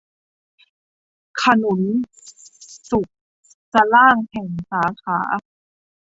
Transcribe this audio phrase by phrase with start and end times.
[1.41, 1.81] ขนุน
[2.89, 3.07] สุก
[3.73, 5.17] สล้างแห่ง สาขา